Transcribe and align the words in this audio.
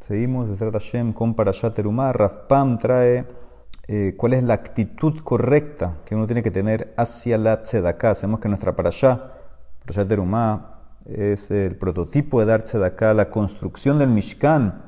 Seguimos, 0.00 0.48
Besrat 0.48 0.72
Hashem, 0.72 1.12
con 1.12 1.34
Parashat 1.34 1.74
Terumá. 1.74 2.10
Rafpam 2.10 2.78
trae 2.78 3.26
eh, 3.86 4.14
cuál 4.16 4.32
es 4.32 4.42
la 4.42 4.54
actitud 4.54 5.20
correcta 5.22 5.98
que 6.06 6.14
uno 6.14 6.26
tiene 6.26 6.42
que 6.42 6.50
tener 6.50 6.94
hacia 6.96 7.36
la 7.36 7.60
Tzedaká. 7.60 8.14
Sabemos 8.14 8.40
que 8.40 8.48
nuestra 8.48 8.74
Parashat, 8.74 9.20
Parashat 9.80 10.08
Terumá, 10.08 10.78
es 11.04 11.50
el 11.50 11.76
prototipo 11.76 12.40
de 12.40 12.46
dar 12.46 12.62
Tzedaká. 12.62 13.12
La 13.12 13.28
construcción 13.28 13.98
del 13.98 14.08
Mishkan 14.08 14.84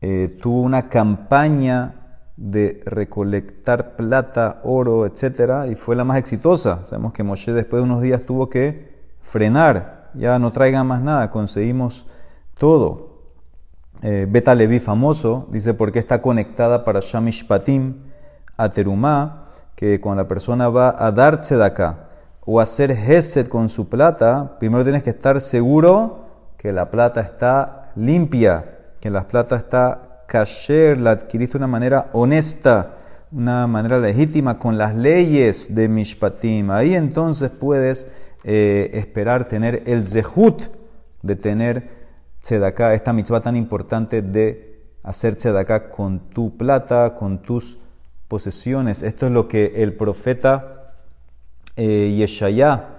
eh, 0.00 0.36
tuvo 0.42 0.62
una 0.62 0.88
campaña 0.88 2.24
de 2.36 2.80
recolectar 2.86 3.94
plata, 3.94 4.62
oro, 4.64 5.06
etc. 5.06 5.70
y 5.70 5.76
fue 5.76 5.94
la 5.94 6.02
más 6.02 6.18
exitosa. 6.18 6.84
Sabemos 6.86 7.12
que 7.12 7.22
Moshe 7.22 7.52
después 7.52 7.80
de 7.80 7.84
unos 7.84 8.02
días 8.02 8.22
tuvo 8.22 8.50
que 8.50 9.14
frenar, 9.20 10.10
ya 10.14 10.40
no 10.40 10.50
traigan 10.50 10.88
más 10.88 11.02
nada, 11.02 11.30
conseguimos 11.30 12.04
todo. 12.58 13.09
Eh, 14.02 14.26
Beta 14.28 14.54
Levi 14.54 14.80
famoso 14.80 15.46
dice 15.50 15.74
porque 15.74 15.98
está 15.98 16.22
conectada 16.22 16.84
para 16.84 17.00
Shamish 17.00 17.46
Patim 17.46 17.96
a 18.56 18.70
Terumá, 18.70 19.52
que 19.74 20.00
cuando 20.00 20.22
la 20.22 20.28
persona 20.28 20.68
va 20.70 20.94
a 20.98 21.12
dar 21.12 21.40
acá 21.62 22.08
o 22.40 22.60
a 22.60 22.62
hacer 22.62 22.90
Hesed 22.90 23.48
con 23.48 23.68
su 23.68 23.88
plata, 23.88 24.56
primero 24.58 24.84
tienes 24.84 25.02
que 25.02 25.10
estar 25.10 25.40
seguro 25.40 26.24
que 26.56 26.72
la 26.72 26.90
plata 26.90 27.20
está 27.20 27.90
limpia, 27.94 28.78
que 29.00 29.10
la 29.10 29.28
plata 29.28 29.56
está 29.56 30.24
kasher, 30.26 31.00
la 31.00 31.12
adquiriste 31.12 31.58
de 31.58 31.64
una 31.64 31.66
manera 31.66 32.08
honesta, 32.12 32.96
una 33.32 33.66
manera 33.66 33.98
legítima, 33.98 34.58
con 34.58 34.78
las 34.78 34.94
leyes 34.94 35.74
de 35.74 35.88
Mishpatim. 35.88 36.70
Ahí 36.70 36.94
entonces 36.94 37.50
puedes 37.50 38.08
eh, 38.44 38.90
esperar 38.94 39.46
tener 39.48 39.82
el 39.86 40.06
zehut 40.06 40.62
de 41.22 41.36
tener 41.36 41.99
tzedaká, 42.40 42.94
esta 42.94 43.12
mitzvah 43.12 43.40
tan 43.40 43.56
importante 43.56 44.22
de 44.22 44.80
hacer 45.02 45.36
tzedaká 45.36 45.90
con 45.90 46.30
tu 46.30 46.56
plata, 46.56 47.14
con 47.14 47.42
tus 47.42 47.78
posesiones. 48.28 49.02
Esto 49.02 49.26
es 49.26 49.32
lo 49.32 49.48
que 49.48 49.82
el 49.82 49.94
profeta 49.94 50.94
eh, 51.76 52.14
Yeshayá 52.16 52.96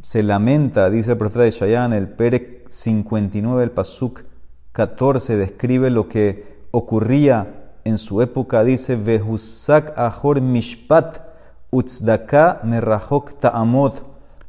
se 0.00 0.22
lamenta, 0.22 0.90
dice 0.90 1.12
el 1.12 1.18
profeta 1.18 1.44
Yeshayá 1.44 1.84
en 1.86 1.92
el 1.92 2.08
Perek 2.08 2.68
59 2.68 3.60
del 3.60 3.70
Pasuk 3.70 4.22
14, 4.72 5.36
describe 5.36 5.90
lo 5.90 6.08
que 6.08 6.66
ocurría 6.70 7.72
en 7.84 7.98
su 7.98 8.22
época, 8.22 8.64
dice, 8.64 8.96
Vehusak 8.96 9.96
ahor 9.96 10.40
mishpat 10.40 11.20
utzdaka 11.70 12.60
merahok 12.64 13.38
ta'amot. 13.38 14.02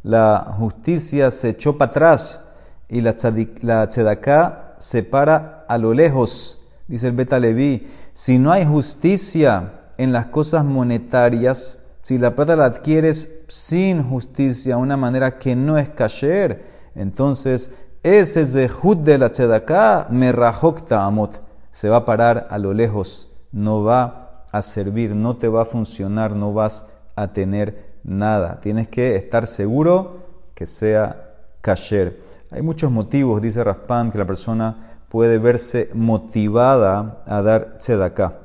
La 0.03 0.53
justicia 0.57 1.31
se 1.31 1.49
echó 1.49 1.77
para 1.77 1.91
atrás 1.91 2.41
y 2.89 3.01
la, 3.01 3.15
la 3.61 3.89
tzedaká 3.89 4.75
se 4.77 5.03
para 5.03 5.65
a 5.67 5.77
lo 5.77 5.93
lejos. 5.93 6.59
Dice 6.87 7.07
el 7.07 7.13
Beta 7.13 7.39
Levi, 7.39 7.87
si 8.13 8.37
no 8.37 8.51
hay 8.51 8.65
justicia 8.65 9.73
en 9.97 10.11
las 10.11 10.27
cosas 10.27 10.63
monetarias, 10.63 11.79
si 12.01 12.17
la 12.17 12.35
plata 12.35 12.55
la 12.55 12.65
adquieres 12.65 13.29
sin 13.47 14.03
justicia, 14.03 14.77
una 14.77 14.97
manera 14.97 15.39
que 15.39 15.55
no 15.55 15.77
es 15.77 15.89
kasher, 15.89 16.65
entonces 16.93 17.71
ese 18.03 18.45
zehut 18.45 18.99
de 18.99 19.17
la 19.17 19.31
tzedaká 19.31 20.07
merahok 20.11 20.87
ta'amot 20.87 21.41
se 21.71 21.89
va 21.89 21.97
a 21.97 22.05
parar 22.05 22.47
a 22.51 22.59
lo 22.59 22.73
lejos, 22.73 23.29
no 23.51 23.83
va 23.83 24.45
a 24.51 24.61
servir, 24.61 25.15
no 25.15 25.37
te 25.37 25.47
va 25.47 25.63
a 25.63 25.65
funcionar, 25.65 26.35
no 26.35 26.53
vas 26.53 26.87
a 27.15 27.27
tener 27.27 27.97
nada. 28.03 28.59
Tienes 28.61 28.87
que 28.87 29.15
estar 29.15 29.47
seguro 29.47 30.17
que 30.53 30.65
sea 30.65 31.33
kasher. 31.61 32.21
Hay 32.51 32.61
muchos 32.61 32.91
motivos, 32.91 33.41
dice 33.41 33.63
Raspan, 33.63 34.11
que 34.11 34.17
la 34.17 34.25
persona 34.25 34.99
puede 35.09 35.39
verse 35.39 35.89
motivada 35.93 37.23
a 37.27 37.41
dar 37.41 37.77
tzedakah. 37.79 38.39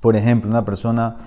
Por 0.00 0.16
ejemplo, 0.16 0.50
una 0.50 0.64
persona 0.64 1.18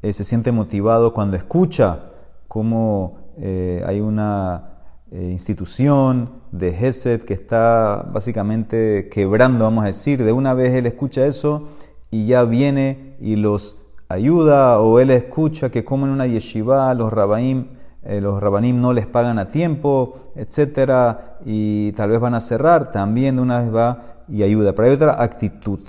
eh, 0.00 0.12
se 0.12 0.24
siente 0.24 0.52
motivado 0.52 1.12
cuando 1.12 1.36
escucha 1.36 2.12
cómo 2.48 3.18
eh, 3.38 3.82
hay 3.86 4.00
una 4.00 4.70
eh, 5.10 5.28
institución 5.30 6.30
de 6.50 6.72
Gesed 6.72 7.22
que 7.22 7.34
está 7.34 8.08
básicamente 8.10 9.08
quebrando, 9.10 9.64
vamos 9.64 9.84
a 9.84 9.88
decir. 9.88 10.24
De 10.24 10.32
una 10.32 10.54
vez 10.54 10.74
él 10.74 10.86
escucha 10.86 11.26
eso 11.26 11.68
y 12.10 12.26
ya 12.26 12.44
viene 12.44 13.16
y 13.20 13.36
los 13.36 13.78
ayuda, 14.08 14.80
o 14.80 14.98
él 14.98 15.10
escucha 15.10 15.70
que 15.70 15.84
como 15.84 16.06
en 16.06 16.12
una 16.12 16.26
yeshiva 16.26 16.92
los 16.94 17.12
rabaim, 17.12 17.66
eh, 18.04 18.20
los 18.20 18.40
rabanim 18.40 18.80
no 18.80 18.92
les 18.92 19.06
pagan 19.06 19.38
a 19.38 19.46
tiempo, 19.46 20.20
etcétera, 20.34 21.38
y 21.44 21.92
tal 21.92 22.10
vez 22.10 22.20
van 22.20 22.34
a 22.34 22.40
cerrar, 22.40 22.90
también 22.90 23.36
de 23.36 23.42
una 23.42 23.60
vez 23.60 23.74
va 23.74 24.02
y 24.28 24.42
ayuda. 24.42 24.74
Pero 24.74 24.88
hay 24.88 24.94
otra 24.94 25.22
actitud, 25.22 25.80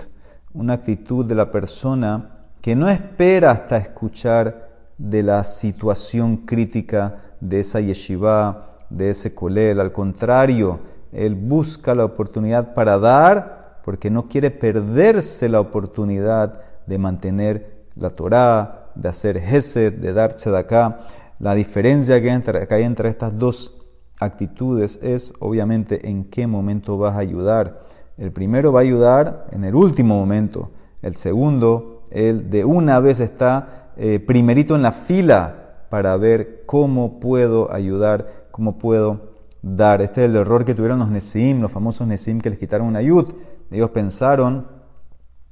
una 0.54 0.74
actitud 0.74 1.26
de 1.26 1.36
la 1.36 1.52
persona 1.52 2.48
que 2.62 2.76
no 2.76 2.88
espera 2.88 3.52
hasta 3.52 3.78
escuchar 3.78 4.70
de 4.98 5.24
la 5.24 5.44
situación 5.44 6.38
crítica 6.38 7.22
de 7.42 7.60
esa 7.60 7.82
yeshiva, 7.82 8.78
de 8.90 9.10
ese 9.10 9.36
colel. 9.36 9.80
Al 9.80 9.92
contrario, 9.92 10.80
él 11.12 11.36
busca 11.36 11.94
la 11.94 12.06
oportunidad 12.06 12.74
para 12.74 12.98
dar 12.98 13.82
porque 13.84 14.10
no 14.10 14.28
quiere 14.28 14.52
perderse 14.52 15.48
la 15.48 15.60
oportunidad 15.60 16.62
de 16.88 16.98
mantener 16.98 17.86
la 17.96 18.10
Torá, 18.10 18.92
de 18.96 19.10
hacer 19.10 19.38
Hesed, 19.38 19.94
de 19.94 20.14
darse 20.14 20.50
de. 20.50 21.02
La 21.40 21.56
diferencia 21.56 22.22
que, 22.22 22.30
hay 22.30 22.84
entre 22.84 23.10
estas 23.10 23.38
dos 23.38 23.82
actitudes 24.20 25.00
es 25.04 25.34
obviamente 25.40 26.10
en 26.10 26.26
qué 26.26 26.48
momento 26.48 26.98
vas 26.98 27.16
a 27.16 27.20
ayudar. 27.20 27.86
El 28.18 28.32
primero 28.32 28.72
va 28.72 28.80
a 28.80 28.84
ayudar 28.84 29.48
en 29.52 29.66
el 29.66 29.76
último 29.76 30.16
momento. 30.16 30.72
El 31.02 31.16
segundo, 31.18 32.04
él 32.12 32.50
de 32.50 32.64
una 32.64 33.00
vez 33.00 33.20
está 33.20 33.92
eh, 33.98 34.20
primerito 34.20 34.76
en 34.76 34.82
la 34.82 34.92
fila 34.92 35.86
para 35.90 36.16
ver 36.18 36.64
cómo 36.66 37.20
puedo 37.20 37.72
ayudar 37.72 38.46
¿Cómo 38.56 38.78
puedo 38.78 39.34
dar? 39.62 40.02
Este 40.02 40.24
es 40.24 40.30
el 40.30 40.38
error 40.38 40.64
que 40.64 40.74
tuvieron 40.74 40.98
los 40.98 41.10
Nesim, 41.10 41.60
los 41.60 41.74
famosos 41.74 42.08
Nesim 42.08 42.40
que 42.40 42.50
les 42.50 42.58
quitaron 42.58 42.88
una 42.88 43.02
yud. 43.02 43.34
Ellos 43.70 43.90
pensaron 43.90 44.68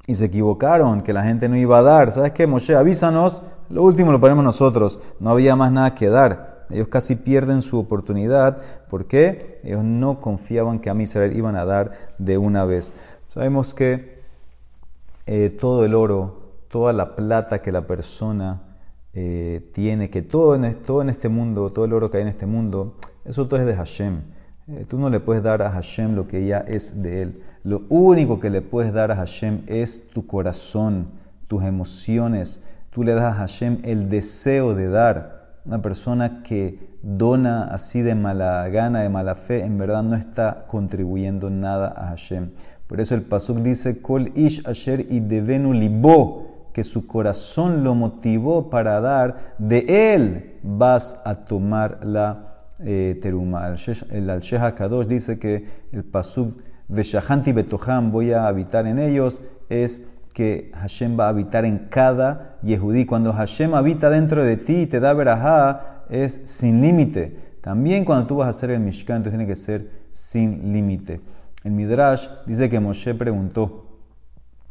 y 0.07 0.15
se 0.15 0.23
equivocaron 0.23 1.01
que 1.01 1.11
la 1.11 1.23
gente 1.23 1.49
no 1.49 1.57
iba 1.57 1.79
a 1.79 1.81
dar. 1.81 2.13
¿Sabes 2.13 2.31
qué, 2.31 2.47
Moshe? 2.47 2.75
Avísanos, 2.75 3.43
lo 3.73 3.83
último 3.83 4.11
lo 4.11 4.19
ponemos 4.19 4.43
nosotros. 4.43 4.99
No 5.19 5.31
había 5.31 5.55
más 5.55 5.71
nada 5.71 5.95
que 5.95 6.07
dar. 6.07 6.65
Ellos 6.69 6.87
casi 6.87 7.15
pierden 7.15 7.61
su 7.61 7.79
oportunidad. 7.79 8.61
¿Por 8.89 9.07
qué? 9.07 9.59
Ellos 9.63 9.83
no 9.83 10.21
confiaban 10.21 10.79
que 10.79 10.89
a 10.89 10.95
Israel 10.95 11.35
iban 11.35 11.55
a 11.55 11.65
dar 11.65 12.13
de 12.17 12.37
una 12.37 12.65
vez. 12.65 12.95
Sabemos 13.29 13.73
que 13.73 14.21
eh, 15.25 15.49
todo 15.49 15.85
el 15.85 15.95
oro, 15.95 16.51
toda 16.69 16.93
la 16.93 17.15
plata 17.15 17.61
que 17.61 17.71
la 17.71 17.87
persona 17.87 18.61
eh, 19.13 19.71
tiene, 19.73 20.09
que 20.09 20.21
todo 20.21 20.53
en, 20.55 20.75
todo 20.75 21.01
en 21.01 21.09
este 21.09 21.29
mundo, 21.29 21.71
todo 21.71 21.85
el 21.85 21.93
oro 21.93 22.11
que 22.11 22.17
hay 22.17 22.23
en 22.23 22.29
este 22.29 22.45
mundo, 22.45 22.97
eso 23.25 23.47
todo 23.47 23.59
es 23.59 23.65
de 23.65 23.75
Hashem. 23.75 24.21
Eh, 24.67 24.85
tú 24.87 24.97
no 24.97 25.09
le 25.09 25.19
puedes 25.19 25.43
dar 25.43 25.61
a 25.61 25.71
Hashem 25.71 26.15
lo 26.15 26.27
que 26.27 26.45
ya 26.45 26.59
es 26.59 27.01
de 27.01 27.23
él. 27.23 27.43
Lo 27.63 27.81
único 27.89 28.39
que 28.39 28.49
le 28.49 28.61
puedes 28.61 28.93
dar 28.93 29.11
a 29.11 29.15
Hashem 29.15 29.63
es 29.67 30.09
tu 30.09 30.27
corazón, 30.27 31.07
tus 31.47 31.63
emociones. 31.63 32.63
Tú 32.93 33.03
le 33.03 33.13
das 33.13 33.23
a 33.23 33.33
Hashem 33.33 33.79
el 33.83 34.09
deseo 34.09 34.75
de 34.75 34.87
dar. 34.87 35.59
Una 35.65 35.81
persona 35.81 36.43
que 36.43 36.77
dona 37.01 37.63
así 37.63 38.01
de 38.01 38.15
mala 38.15 38.67
gana, 38.69 39.01
de 39.01 39.09
mala 39.09 39.35
fe, 39.35 39.63
en 39.63 39.77
verdad 39.77 40.03
no 40.03 40.15
está 40.15 40.65
contribuyendo 40.67 41.49
nada 41.49 41.93
a 41.95 42.09
Hashem. 42.09 42.51
Por 42.87 43.01
eso 43.01 43.15
el 43.15 43.23
Pasuk 43.23 43.59
dice, 43.59 44.01
Kol 44.01 44.31
ish 44.35 44.67
asher 44.67 45.07
y 45.09 45.21
devenu 45.21 45.73
libo 45.73 46.69
que 46.73 46.83
su 46.83 47.07
corazón 47.07 47.83
lo 47.83 47.95
motivó 47.95 48.69
para 48.69 48.99
dar, 48.99 49.55
de 49.57 50.13
él 50.13 50.59
vas 50.63 51.21
a 51.23 51.35
tomar 51.35 51.99
la 52.03 52.53
eh, 52.79 53.17
teruma. 53.21 53.73
El 54.11 54.29
Al-Sheikh 54.29 54.75
Kadosh 54.75 55.07
dice 55.07 55.39
que 55.39 55.65
el 55.91 56.03
pasuk 56.03 56.61
Veshahanti 56.87 57.53
Betoham, 57.53 58.11
voy 58.11 58.33
a 58.33 58.47
habitar 58.47 58.87
en 58.87 58.99
ellos, 58.99 59.43
es 59.69 60.05
que 60.33 60.71
Hashem 60.73 61.17
va 61.17 61.25
a 61.25 61.29
habitar 61.29 61.65
en 61.65 61.87
cada 61.89 62.57
Yehudí. 62.63 63.05
Cuando 63.05 63.31
Hashem 63.31 63.73
habita 63.75 64.09
dentro 64.09 64.43
de 64.43 64.57
ti 64.57 64.81
y 64.81 64.87
te 64.87 64.99
da 64.99 65.13
verajá, 65.13 66.03
es 66.09 66.41
sin 66.45 66.81
límite. 66.81 67.53
También 67.61 68.03
cuando 68.03 68.27
tú 68.27 68.37
vas 68.37 68.47
a 68.47 68.49
hacer 68.49 68.71
el 68.71 68.79
Mishkan, 68.79 69.17
entonces 69.17 69.37
tiene 69.37 69.47
que 69.47 69.55
ser 69.55 69.89
sin 70.11 70.73
límite. 70.73 71.21
El 71.63 71.71
Midrash 71.71 72.27
dice 72.45 72.69
que 72.69 72.79
Moshe 72.79 73.13
preguntó 73.15 73.85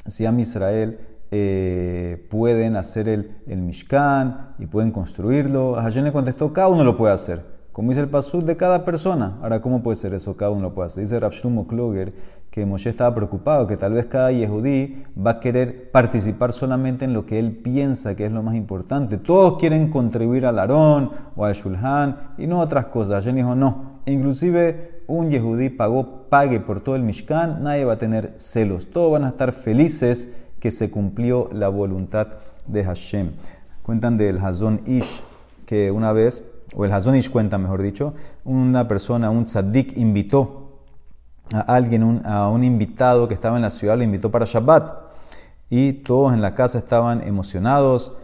si 0.06 0.26
a 0.26 0.32
Israel 0.32 0.98
eh, 1.30 2.26
pueden 2.28 2.76
hacer 2.76 3.08
el, 3.08 3.38
el, 3.46 3.62
Mishkan 3.62 4.54
y 4.58 4.66
pueden 4.66 4.90
construirlo. 4.90 5.74
Hashem 5.76 6.04
le 6.04 6.12
contestó, 6.12 6.52
cada 6.52 6.68
uno 6.68 6.84
lo 6.84 6.96
puede 6.96 7.14
hacer. 7.14 7.46
Como 7.72 7.88
dice 7.88 8.02
el 8.02 8.08
pasud 8.08 8.44
de 8.44 8.58
cada 8.58 8.84
persona. 8.84 9.38
Ahora, 9.40 9.62
¿cómo 9.62 9.82
puede 9.82 9.96
ser 9.96 10.12
eso? 10.12 10.36
Cada 10.36 10.50
uno 10.50 10.60
lo 10.60 10.74
puede 10.74 10.88
hacer. 10.88 11.04
Dice 11.04 11.18
Rav 11.18 11.32
Shlomo 11.32 11.66
que 12.52 12.66
Moshe 12.66 12.90
estaba 12.90 13.14
preocupado, 13.14 13.66
que 13.66 13.78
tal 13.78 13.94
vez 13.94 14.04
cada 14.06 14.30
Yehudí 14.30 15.04
va 15.16 15.30
a 15.30 15.40
querer 15.40 15.90
participar 15.90 16.52
solamente 16.52 17.06
en 17.06 17.14
lo 17.14 17.24
que 17.24 17.38
él 17.38 17.52
piensa 17.52 18.14
que 18.14 18.26
es 18.26 18.32
lo 18.32 18.42
más 18.42 18.54
importante. 18.54 19.16
Todos 19.16 19.58
quieren 19.58 19.88
contribuir 19.88 20.44
al 20.44 20.58
Aarón 20.58 21.12
o 21.34 21.46
al 21.46 21.54
Shulhan 21.54 22.34
y 22.36 22.46
no 22.46 22.60
otras 22.60 22.86
cosas. 22.88 23.24
Hashem 23.24 23.36
dijo, 23.36 23.54
no. 23.54 24.02
Inclusive 24.04 25.00
un 25.06 25.30
Yehudí 25.30 25.70
pagó, 25.70 26.26
pague 26.28 26.60
por 26.60 26.82
todo 26.82 26.94
el 26.94 27.02
Mishkan, 27.02 27.62
nadie 27.62 27.86
va 27.86 27.94
a 27.94 27.98
tener 27.98 28.34
celos. 28.36 28.90
Todos 28.90 29.12
van 29.12 29.24
a 29.24 29.30
estar 29.30 29.52
felices 29.52 30.36
que 30.60 30.70
se 30.70 30.90
cumplió 30.90 31.48
la 31.54 31.70
voluntad 31.70 32.28
de 32.66 32.84
Hashem. 32.84 33.30
Cuentan 33.82 34.18
del 34.18 34.38
Hazon 34.38 34.82
Ish, 34.84 35.22
que 35.64 35.90
una 35.90 36.12
vez, 36.12 36.46
o 36.76 36.84
el 36.84 36.92
Hazon 36.92 37.16
Ish 37.16 37.30
cuenta, 37.30 37.56
mejor 37.56 37.80
dicho, 37.80 38.12
una 38.44 38.88
persona, 38.88 39.30
un 39.30 39.46
tzaddik, 39.46 39.96
invitó 39.96 40.61
a 41.52 41.60
alguien, 41.60 42.22
a 42.24 42.48
un 42.48 42.64
invitado 42.64 43.28
que 43.28 43.34
estaba 43.34 43.56
en 43.56 43.62
la 43.62 43.70
ciudad, 43.70 43.96
lo 43.96 44.02
invitó 44.02 44.30
para 44.30 44.44
Shabbat. 44.46 45.12
Y 45.70 45.92
todos 45.94 46.34
en 46.34 46.42
la 46.42 46.54
casa 46.54 46.78
estaban 46.78 47.26
emocionados 47.26 48.16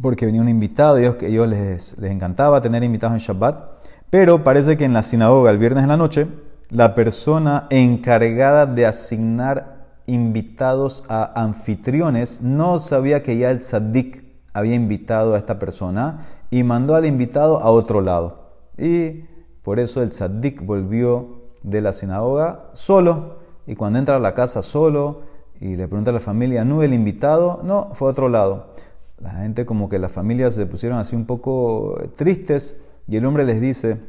porque 0.00 0.26
venía 0.26 0.40
un 0.40 0.48
invitado, 0.48 0.98
ellos, 0.98 1.16
ellos 1.22 1.48
les, 1.48 1.98
les 1.98 2.10
encantaba 2.10 2.60
tener 2.60 2.82
invitados 2.82 3.14
en 3.14 3.20
Shabbat. 3.20 3.64
Pero 4.10 4.44
parece 4.44 4.76
que 4.76 4.84
en 4.84 4.92
la 4.92 5.02
sinagoga, 5.02 5.50
el 5.50 5.58
viernes 5.58 5.82
en 5.82 5.88
la 5.88 5.96
noche, 5.96 6.28
la 6.70 6.94
persona 6.94 7.66
encargada 7.70 8.66
de 8.66 8.86
asignar 8.86 9.74
invitados 10.06 11.04
a 11.08 11.42
anfitriones 11.42 12.40
no 12.42 12.78
sabía 12.78 13.22
que 13.22 13.38
ya 13.38 13.50
el 13.50 13.60
tzaddik 13.60 14.24
había 14.52 14.74
invitado 14.74 15.34
a 15.34 15.38
esta 15.38 15.58
persona 15.58 16.26
y 16.50 16.62
mandó 16.62 16.94
al 16.94 17.06
invitado 17.06 17.60
a 17.60 17.70
otro 17.70 18.00
lado. 18.00 18.50
Y 18.78 19.24
por 19.62 19.78
eso 19.78 20.02
el 20.02 20.10
tzaddik 20.10 20.64
volvió 20.64 21.33
de 21.64 21.80
la 21.80 21.92
sinagoga 21.92 22.66
solo. 22.74 23.38
Y 23.66 23.74
cuando 23.74 23.98
entra 23.98 24.16
a 24.16 24.20
la 24.20 24.34
casa 24.34 24.62
solo 24.62 25.22
y 25.60 25.74
le 25.74 25.88
pregunta 25.88 26.10
a 26.10 26.14
la 26.14 26.20
familia, 26.20 26.64
¿no 26.64 26.82
el 26.82 26.94
invitado? 26.94 27.60
No, 27.64 27.90
fue 27.94 28.08
a 28.08 28.12
otro 28.12 28.28
lado. 28.28 28.74
La 29.18 29.30
gente 29.30 29.66
como 29.66 29.88
que 29.88 29.98
las 29.98 30.12
familias 30.12 30.54
se 30.54 30.66
pusieron 30.66 30.98
así 30.98 31.16
un 31.16 31.24
poco 31.24 31.96
tristes 32.16 32.80
y 33.08 33.16
el 33.16 33.24
hombre 33.26 33.44
les 33.44 33.60
dice, 33.60 34.00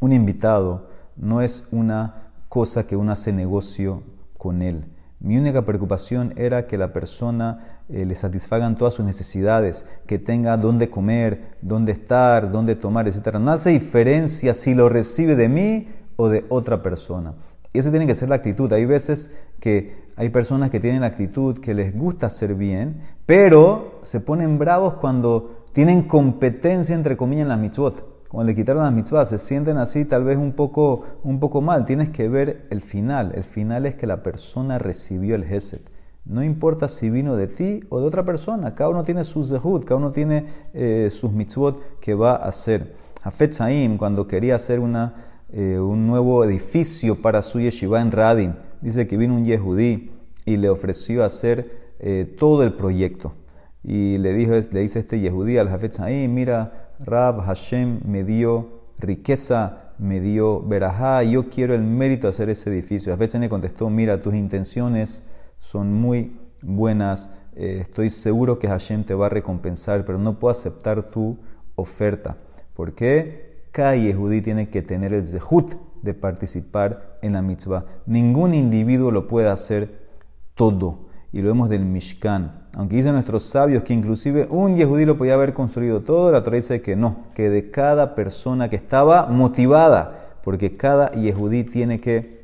un 0.00 0.12
invitado 0.12 0.88
no 1.16 1.40
es 1.40 1.66
una 1.72 2.32
cosa 2.48 2.86
que 2.86 2.96
uno 2.96 3.12
hace 3.12 3.32
negocio 3.32 4.02
con 4.36 4.62
él. 4.62 4.84
Mi 5.20 5.36
única 5.36 5.64
preocupación 5.66 6.32
era 6.36 6.66
que 6.66 6.78
la 6.78 6.94
persona 6.94 7.82
eh, 7.90 8.06
le 8.06 8.14
satisfagan 8.14 8.76
todas 8.76 8.94
sus 8.94 9.04
necesidades, 9.04 9.86
que 10.06 10.18
tenga 10.18 10.56
dónde 10.56 10.88
comer, 10.88 11.56
dónde 11.60 11.92
estar, 11.92 12.50
dónde 12.50 12.74
tomar, 12.74 13.06
etc. 13.06 13.34
No 13.38 13.50
hace 13.50 13.70
diferencia 13.70 14.54
si 14.54 14.74
lo 14.74 14.88
recibe 14.88 15.36
de 15.36 15.48
mí 15.50 15.88
o 16.20 16.28
de 16.28 16.44
otra 16.48 16.82
persona. 16.82 17.34
Y 17.72 17.78
eso 17.78 17.90
tiene 17.90 18.06
que 18.06 18.14
ser 18.14 18.28
la 18.28 18.36
actitud. 18.36 18.72
Hay 18.72 18.84
veces 18.84 19.34
que 19.60 20.10
hay 20.16 20.28
personas 20.28 20.70
que 20.70 20.80
tienen 20.80 21.00
la 21.00 21.06
actitud 21.06 21.58
que 21.58 21.72
les 21.72 21.96
gusta 21.96 22.26
hacer 22.26 22.54
bien, 22.54 23.00
pero 23.26 24.00
se 24.02 24.20
ponen 24.20 24.58
bravos 24.58 24.94
cuando 24.94 25.66
tienen 25.72 26.02
competencia, 26.02 26.94
entre 26.94 27.16
comillas, 27.16 27.42
en 27.42 27.48
la 27.48 27.56
mitzvot 27.56 28.10
cuando 28.30 28.52
le 28.52 28.54
quitaron 28.54 28.84
las 28.84 28.92
mitzvahs, 28.92 29.28
se 29.28 29.38
sienten 29.38 29.76
así 29.76 30.04
tal 30.04 30.22
vez 30.22 30.38
un 30.38 30.52
poco, 30.52 31.02
un 31.24 31.40
poco 31.40 31.60
mal. 31.60 31.84
Tienes 31.84 32.10
que 32.10 32.28
ver 32.28 32.68
el 32.70 32.80
final. 32.80 33.32
El 33.34 33.42
final 33.42 33.86
es 33.86 33.96
que 33.96 34.06
la 34.06 34.22
persona 34.22 34.78
recibió 34.78 35.34
el 35.34 35.44
Geset. 35.44 35.82
No 36.24 36.44
importa 36.44 36.86
si 36.86 37.10
vino 37.10 37.34
de 37.34 37.48
ti 37.48 37.80
o 37.88 37.98
de 37.98 38.06
otra 38.06 38.24
persona. 38.24 38.72
Cada 38.76 38.90
uno 38.90 39.02
tiene 39.02 39.24
su 39.24 39.42
zehut, 39.42 39.84
cada 39.84 39.96
uno 39.96 40.12
tiene 40.12 40.46
eh, 40.72 41.08
sus 41.10 41.32
mitzvot 41.32 41.98
que 41.98 42.14
va 42.14 42.36
a 42.36 42.46
hacer. 42.46 42.94
Hafet 43.24 43.52
Zaim, 43.52 43.98
cuando 43.98 44.28
quería 44.28 44.54
hacer 44.54 44.78
una, 44.78 45.29
eh, 45.52 45.78
un 45.78 46.06
nuevo 46.06 46.44
edificio 46.44 47.20
para 47.20 47.42
su 47.42 47.60
yeshiva 47.60 48.00
en 48.00 48.12
Radin, 48.12 48.54
dice 48.80 49.06
que 49.06 49.16
vino 49.16 49.34
un 49.34 49.44
yehudí 49.44 50.10
y 50.44 50.56
le 50.56 50.68
ofreció 50.68 51.24
hacer 51.24 51.94
eh, 51.98 52.36
todo 52.38 52.62
el 52.62 52.74
proyecto. 52.74 53.34
Y 53.82 54.18
le, 54.18 54.32
dijo, 54.32 54.52
le 54.52 54.80
dice 54.80 55.00
este 55.00 55.20
yehudí 55.20 55.58
al 55.58 55.68
Hafet 55.68 55.94
Zaim, 55.94 56.32
mira, 56.32 56.90
Rab 56.98 57.40
Hashem 57.40 58.00
me 58.04 58.24
dio 58.24 58.80
riqueza, 58.98 59.92
me 59.98 60.20
dio 60.20 60.62
verajá, 60.62 61.22
yo 61.22 61.48
quiero 61.48 61.74
el 61.74 61.82
mérito 61.82 62.26
de 62.26 62.30
hacer 62.30 62.50
ese 62.50 62.70
edificio. 62.70 63.16
Veces 63.16 63.40
me 63.40 63.48
contestó, 63.48 63.90
mira, 63.90 64.22
tus 64.22 64.34
intenciones 64.34 65.26
son 65.58 65.92
muy 65.92 66.36
buenas, 66.62 67.30
eh, 67.56 67.78
estoy 67.80 68.10
seguro 68.10 68.58
que 68.58 68.68
Hashem 68.68 69.04
te 69.04 69.14
va 69.14 69.26
a 69.26 69.30
recompensar, 69.30 70.04
pero 70.04 70.18
no 70.18 70.38
puedo 70.38 70.52
aceptar 70.52 71.10
tu 71.10 71.38
oferta. 71.74 72.36
¿Por 72.74 72.94
qué? 72.94 73.49
Cada 73.72 73.94
Yehudí 73.94 74.42
tiene 74.42 74.68
que 74.68 74.82
tener 74.82 75.14
el 75.14 75.26
zehut 75.26 75.74
de 76.02 76.14
participar 76.14 77.18
en 77.22 77.34
la 77.34 77.42
mitzvah. 77.42 77.84
Ningún 78.06 78.54
individuo 78.54 79.10
lo 79.10 79.28
puede 79.28 79.48
hacer 79.48 80.08
todo 80.54 81.10
y 81.32 81.40
lo 81.40 81.48
vemos 81.48 81.68
del 81.68 81.84
Mishkan. 81.84 82.68
Aunque 82.76 82.96
dicen 82.96 83.12
nuestros 83.12 83.44
sabios 83.44 83.84
que 83.84 83.92
inclusive 83.92 84.46
un 84.50 84.76
yehudí 84.76 85.04
lo 85.04 85.16
podía 85.16 85.34
haber 85.34 85.54
construido 85.54 86.02
todo, 86.02 86.32
la 86.32 86.42
Torah 86.42 86.56
dice 86.56 86.82
que 86.82 86.96
no, 86.96 87.26
que 87.34 87.50
de 87.50 87.70
cada 87.70 88.14
persona 88.14 88.68
que 88.68 88.76
estaba 88.76 89.26
motivada, 89.26 90.36
porque 90.42 90.76
cada 90.76 91.12
yehudí 91.12 91.64
tiene 91.64 92.00
que 92.00 92.40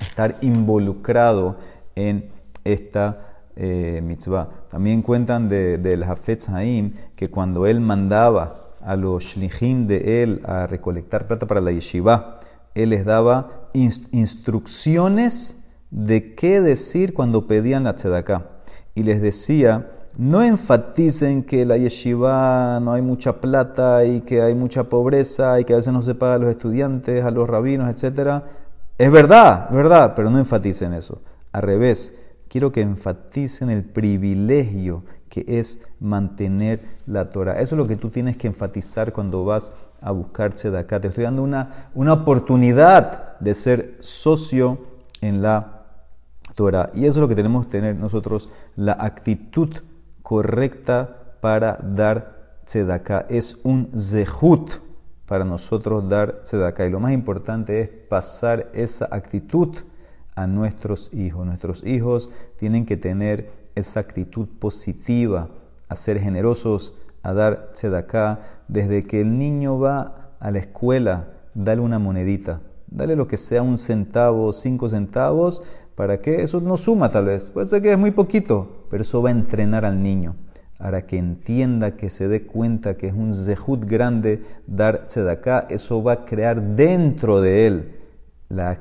estar 0.00 0.36
involucrado 0.40 1.56
en 1.94 2.30
esta 2.64 3.34
eh, 3.56 4.00
mitzvah. 4.02 4.48
También 4.68 5.02
cuentan 5.02 5.48
de, 5.48 5.78
del 5.78 6.02
Hafetz 6.02 6.48
Haim 6.48 6.92
que 7.14 7.30
cuando 7.30 7.66
él 7.66 7.80
mandaba 7.80 8.63
a 8.84 8.96
los 8.96 9.24
shlichim 9.24 9.86
de 9.86 10.22
él 10.22 10.40
a 10.44 10.66
recolectar 10.66 11.26
plata 11.26 11.46
para 11.46 11.60
la 11.60 11.72
yeshiva, 11.72 12.40
él 12.74 12.90
les 12.90 13.04
daba 13.04 13.68
instrucciones 13.72 15.58
de 15.90 16.34
qué 16.34 16.60
decir 16.60 17.14
cuando 17.14 17.46
pedían 17.46 17.84
la 17.84 17.94
tzedaká. 17.94 18.50
Y 18.94 19.04
les 19.04 19.22
decía, 19.22 19.90
no 20.16 20.42
enfaticen 20.42 21.44
que 21.44 21.64
la 21.64 21.76
yeshiva 21.76 22.78
no 22.80 22.92
hay 22.92 23.02
mucha 23.02 23.40
plata 23.40 24.04
y 24.04 24.20
que 24.20 24.42
hay 24.42 24.54
mucha 24.54 24.84
pobreza 24.84 25.58
y 25.58 25.64
que 25.64 25.72
a 25.72 25.76
veces 25.76 25.92
no 25.92 26.02
se 26.02 26.14
paga 26.14 26.34
a 26.34 26.38
los 26.38 26.50
estudiantes, 26.50 27.24
a 27.24 27.30
los 27.30 27.48
rabinos, 27.48 27.90
etc. 27.90 28.42
Es 28.98 29.10
verdad, 29.10 29.66
es 29.70 29.76
verdad, 29.76 30.14
pero 30.14 30.30
no 30.30 30.38
enfaticen 30.38 30.92
eso. 30.92 31.22
Al 31.52 31.62
revés, 31.62 32.14
quiero 32.48 32.70
que 32.70 32.80
enfaticen 32.80 33.70
el 33.70 33.84
privilegio 33.84 35.04
que 35.34 35.44
es 35.58 35.80
mantener 35.98 36.80
la 37.06 37.24
Torah. 37.24 37.54
Eso 37.54 37.74
es 37.74 37.78
lo 37.78 37.88
que 37.88 37.96
tú 37.96 38.08
tienes 38.08 38.36
que 38.36 38.46
enfatizar 38.46 39.12
cuando 39.12 39.44
vas 39.44 39.72
a 40.00 40.12
buscar 40.12 40.54
tzedaká. 40.54 41.00
Te 41.00 41.08
estoy 41.08 41.24
dando 41.24 41.42
una, 41.42 41.90
una 41.92 42.12
oportunidad 42.12 43.36
de 43.40 43.54
ser 43.54 43.96
socio 43.98 44.78
en 45.20 45.42
la 45.42 45.74
y 46.94 47.06
eso 47.06 47.10
es 47.10 47.16
lo 47.16 47.26
que 47.26 47.34
tenemos 47.34 47.66
que 47.66 47.72
tener 47.72 47.96
nosotros, 47.96 48.48
la 48.76 48.92
actitud 48.92 49.74
correcta 50.22 51.36
para 51.40 51.80
dar 51.82 52.60
tzedakah. 52.64 53.26
Es 53.28 53.58
un 53.64 53.90
zehut 53.98 54.70
para 55.26 55.44
nosotros 55.44 56.08
dar 56.08 56.44
tzedakah. 56.44 56.86
Y 56.86 56.90
lo 56.90 57.00
más 57.00 57.12
importante 57.12 57.80
es 57.80 57.88
pasar 57.88 58.70
esa 58.72 59.08
actitud 59.10 59.74
a 60.36 60.46
nuestros 60.46 61.12
hijos. 61.12 61.44
Nuestros 61.44 61.82
hijos 61.82 62.30
tienen 62.56 62.86
que 62.86 62.96
tener 62.96 63.63
esa 63.74 64.00
actitud 64.00 64.48
positiva, 64.58 65.48
a 65.88 65.96
ser 65.96 66.18
generosos, 66.20 66.94
a 67.22 67.32
dar 67.32 67.72
tzedakah. 67.72 68.40
Desde 68.68 69.02
que 69.02 69.20
el 69.20 69.38
niño 69.38 69.78
va 69.78 70.34
a 70.40 70.50
la 70.50 70.58
escuela, 70.58 71.28
dale 71.54 71.80
una 71.80 71.98
monedita. 71.98 72.60
Dale 72.86 73.16
lo 73.16 73.26
que 73.26 73.36
sea 73.36 73.62
un 73.62 73.76
centavo, 73.76 74.52
cinco 74.52 74.88
centavos, 74.88 75.62
¿Para 75.94 76.20
qué? 76.20 76.42
Eso 76.42 76.60
no 76.60 76.76
suma 76.76 77.08
tal 77.08 77.26
vez. 77.26 77.50
Puede 77.50 77.66
ser 77.66 77.80
que 77.80 77.92
es 77.92 77.98
muy 77.98 78.10
poquito, 78.10 78.86
pero 78.90 79.02
eso 79.02 79.22
va 79.22 79.28
a 79.28 79.32
entrenar 79.32 79.84
al 79.84 80.02
niño 80.02 80.34
para 80.76 81.06
que 81.06 81.16
entienda, 81.16 81.96
que 81.96 82.10
se 82.10 82.28
dé 82.28 82.44
cuenta 82.46 82.96
que 82.96 83.06
es 83.06 83.14
un 83.14 83.32
zehut 83.32 83.84
grande 83.84 84.42
dar 84.66 85.06
tzedakah. 85.06 85.66
Eso 85.70 86.02
va 86.02 86.12
a 86.12 86.24
crear 86.24 86.60
dentro 86.60 87.40
de 87.40 87.66
él 87.66 88.00
las 88.48 88.78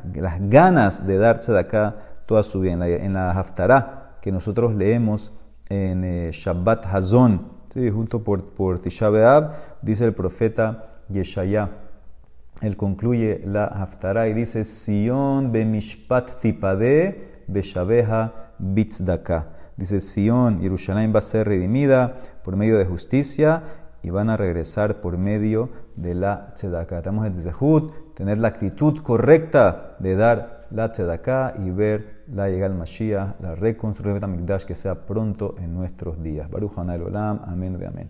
ganas 0.49 1.07
de 1.07 1.17
dar 1.17 1.39
tzedakah 1.39 1.95
toda 2.25 2.43
su 2.43 2.59
vida. 2.59 2.73
En 2.87 3.13
la, 3.13 3.31
Haftarah 3.31 4.02
que 4.23 4.31
nosotros 4.31 4.73
leemos 4.73 5.33
en 5.67 6.05
eh, 6.05 6.29
Shabbat 6.31 6.85
Hazon, 6.85 7.41
¿sí? 7.67 7.91
junto 7.91 8.23
por, 8.23 8.45
por 8.55 8.79
Tisha 8.79 9.11
dice 9.81 10.05
el 10.05 10.13
profeta 10.13 11.01
Yeshayah 11.09 11.83
él 12.61 12.77
concluye 12.77 13.41
la 13.45 13.65
Haftarah 13.65 14.29
y 14.29 14.33
dice, 14.33 14.63
Sion 14.63 15.51
bemishpat 15.51 16.39
tipade 16.39 17.43
beshabeha 17.47 18.53
bitzdaka. 18.57 19.47
Dice, 19.75 19.99
Sion, 19.99 20.61
Jerusalén 20.61 21.11
va 21.13 21.17
a 21.17 21.21
ser 21.21 21.47
redimida 21.47 22.15
por 22.43 22.55
medio 22.55 22.77
de 22.77 22.85
justicia 22.85 23.63
y 24.01 24.11
van 24.11 24.29
a 24.29 24.37
regresar 24.37 25.01
por 25.01 25.17
medio 25.17 25.69
de 25.95 26.15
la 26.15 26.53
tzedakah. 26.55 26.99
Estamos 26.99 27.27
en 27.27 27.37
Zehut, 27.37 28.13
tener 28.13 28.37
la 28.37 28.49
actitud 28.49 29.01
correcta 29.01 29.97
de 29.99 30.15
dar 30.15 30.67
la 30.71 30.91
tzedakah 30.91 31.55
y 31.65 31.69
ver 31.69 32.22
la 32.33 32.49
llegada 32.49 32.73
al 32.73 32.77
Mashiach, 32.77 33.39
la 33.41 33.55
reconstrucción 33.55 34.19
de 34.19 34.27
Mikdash 34.27 34.65
que 34.65 34.75
sea 34.75 34.95
pronto 35.05 35.55
en 35.59 35.73
nuestros 35.73 36.21
días. 36.21 36.49
Baruch 36.49 36.77
Olam, 36.77 37.41
amén, 37.45 37.77
amén. 37.85 38.09